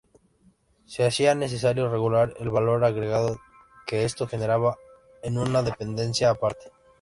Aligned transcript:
Se 0.87 1.05
hacía 1.05 1.35
necesario 1.35 1.87
regular 1.87 2.33
el 2.39 2.49
valor 2.49 2.83
agregado 2.83 3.39
que 3.85 4.03
esto 4.03 4.27
generaba 4.27 4.79
en 5.21 5.37
una 5.37 5.61
dependencia 5.61 6.31
aparte. 6.31 6.71